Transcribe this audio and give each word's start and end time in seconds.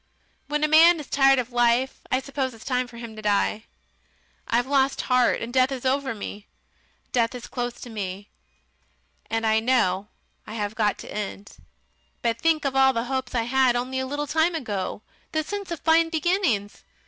When 0.47 0.63
a 0.63 0.67
man 0.67 0.99
is 0.99 1.05
tired 1.07 1.37
of 1.37 1.51
life, 1.53 1.99
I 2.11 2.19
suppose 2.19 2.53
it 2.55 2.57
is 2.57 2.63
time 2.65 2.87
for 2.87 2.97
him 2.97 3.15
to 3.15 3.21
die. 3.21 3.65
I've 4.47 4.65
lost 4.65 5.01
heart, 5.01 5.41
and 5.43 5.53
death 5.53 5.71
is 5.71 5.85
over 5.85 6.15
me. 6.15 6.47
Death 7.11 7.35
is 7.35 7.45
close 7.45 7.73
to 7.81 7.89
me, 7.91 8.27
and 9.29 9.45
I 9.45 9.59
know 9.59 10.07
I 10.47 10.55
have 10.55 10.73
got 10.73 10.97
to 10.97 11.13
end. 11.13 11.55
But 12.23 12.41
think 12.41 12.65
of 12.65 12.75
all 12.75 12.93
the 12.93 13.03
hopes 13.13 13.35
I 13.35 13.43
had 13.43 13.75
only 13.75 13.99
a 13.99 14.07
little 14.07 14.25
time 14.25 14.55
ago, 14.55 15.03
the 15.33 15.43
sense 15.43 15.69
of 15.69 15.81
fine 15.81 16.09
beginnings!... 16.09 16.83